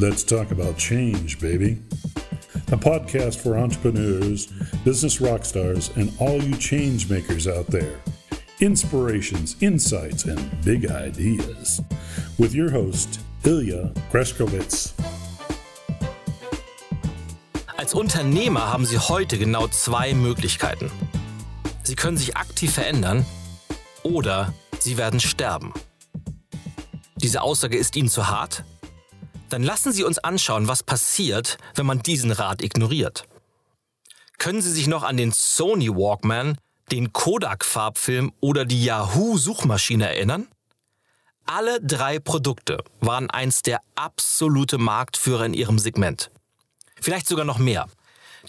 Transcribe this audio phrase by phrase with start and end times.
[0.00, 1.76] Let's talk about change, baby.
[2.72, 4.46] A podcast for entrepreneurs,
[4.82, 8.00] business rock stars, and all you change makers out there.
[8.60, 11.82] Inspirations, insights, and big ideas.
[12.38, 14.94] With your host, Ilya Greskowitz.
[17.76, 20.90] Als Unternehmer haben Sie heute genau zwei Möglichkeiten.
[21.82, 23.26] Sie können sich aktiv verändern
[24.02, 25.74] oder Sie werden sterben.
[27.16, 28.64] Diese Aussage ist Ihnen zu hart?
[29.50, 33.24] Dann lassen Sie uns anschauen, was passiert, wenn man diesen Rat ignoriert.
[34.38, 36.56] Können Sie sich noch an den Sony Walkman,
[36.92, 40.48] den Kodak-Farbfilm oder die Yahoo-Suchmaschine erinnern?
[41.46, 46.30] Alle drei Produkte waren einst der absolute Marktführer in ihrem Segment.
[47.00, 47.86] Vielleicht sogar noch mehr.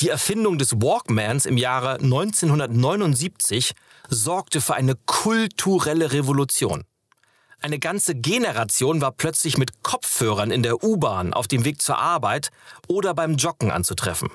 [0.00, 3.72] Die Erfindung des Walkmans im Jahre 1979
[4.08, 6.84] sorgte für eine kulturelle Revolution.
[7.60, 12.50] Eine ganze Generation war plötzlich mit Kopfhörern in der U-Bahn auf dem Weg zur Arbeit
[12.86, 14.30] oder beim Joggen anzutreffen.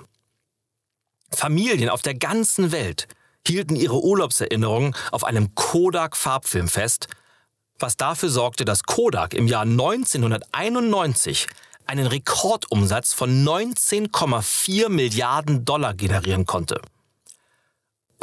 [1.32, 3.08] Familien auf der ganzen Welt
[3.48, 7.08] hielten ihre Urlaubserinnerungen auf einem Kodak-Farbfilm fest,
[7.80, 11.48] was dafür sorgte, dass Kodak im Jahr 1991
[11.86, 16.82] einen Rekordumsatz von 19,4 Milliarden Dollar generieren konnte.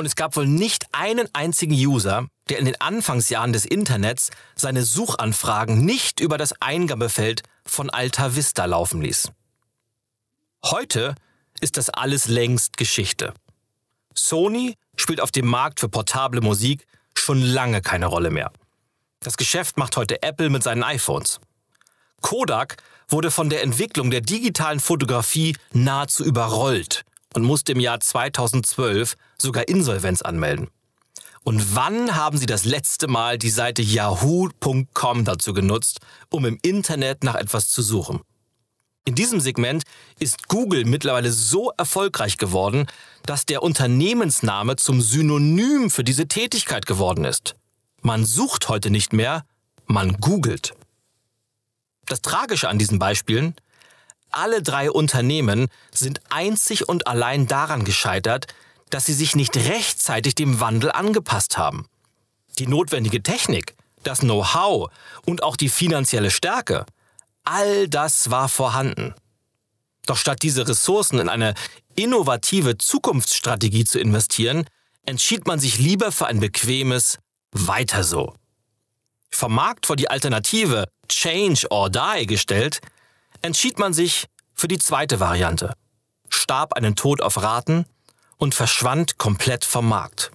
[0.00, 4.82] Und es gab wohl nicht einen einzigen User, der in den Anfangsjahren des Internets seine
[4.82, 9.30] Suchanfragen nicht über das Eingabefeld von Alta Vista laufen ließ.
[10.64, 11.14] Heute
[11.60, 13.34] ist das alles längst Geschichte.
[14.14, 18.52] Sony spielt auf dem Markt für portable Musik schon lange keine Rolle mehr.
[19.18, 21.40] Das Geschäft macht heute Apple mit seinen iPhones.
[22.22, 27.04] Kodak wurde von der Entwicklung der digitalen Fotografie nahezu überrollt
[27.34, 30.68] und musste im Jahr 2012 sogar Insolvenz anmelden.
[31.42, 37.24] Und wann haben Sie das letzte Mal die Seite yahoo.com dazu genutzt, um im Internet
[37.24, 38.20] nach etwas zu suchen?
[39.06, 39.84] In diesem Segment
[40.18, 42.86] ist Google mittlerweile so erfolgreich geworden,
[43.24, 47.56] dass der Unternehmensname zum Synonym für diese Tätigkeit geworden ist.
[48.02, 49.44] Man sucht heute nicht mehr,
[49.86, 50.74] man googelt.
[52.06, 53.54] Das Tragische an diesen Beispielen,
[54.30, 58.46] alle drei Unternehmen sind einzig und allein daran gescheitert,
[58.90, 61.86] dass sie sich nicht rechtzeitig dem Wandel angepasst haben.
[62.58, 64.90] Die notwendige Technik, das Know-how
[65.26, 66.86] und auch die finanzielle Stärke,
[67.44, 69.14] all das war vorhanden.
[70.06, 71.54] Doch statt diese Ressourcen in eine
[71.94, 74.64] innovative Zukunftsstrategie zu investieren,
[75.06, 77.18] entschied man sich lieber für ein bequemes
[77.52, 78.34] Weiter so.
[79.30, 82.80] Vom Markt vor die Alternative Change or Die gestellt,
[83.42, 85.74] entschied man sich für die zweite Variante,
[86.28, 87.86] starb einen Tod auf Raten
[88.36, 90.30] und verschwand komplett vom Markt.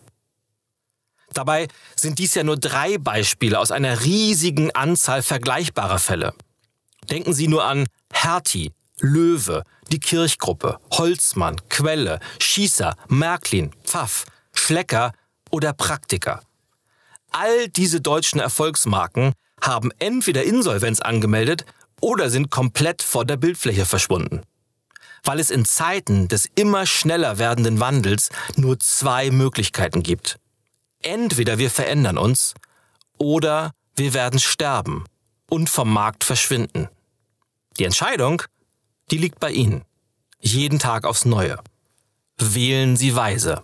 [1.33, 6.33] Dabei sind dies ja nur drei Beispiele aus einer riesigen Anzahl vergleichbarer Fälle.
[7.09, 15.11] Denken Sie nur an Hertie, Löwe, die Kirchgruppe, Holzmann, Quelle, Schießer, Märklin, Pfaff, Schlecker
[15.51, 16.41] oder Praktiker.
[17.31, 21.65] All diese deutschen Erfolgsmarken haben entweder Insolvenz angemeldet
[22.01, 24.41] oder sind komplett vor der Bildfläche verschwunden.
[25.23, 30.37] Weil es in Zeiten des immer schneller werdenden Wandels nur zwei Möglichkeiten gibt.
[31.01, 32.53] Entweder wir verändern uns
[33.17, 35.05] oder wir werden sterben
[35.49, 36.89] und vom Markt verschwinden.
[37.79, 38.41] Die Entscheidung,
[39.11, 39.83] die liegt bei Ihnen.
[40.39, 41.59] Jeden Tag aufs Neue.
[42.37, 43.63] Wählen Sie weise.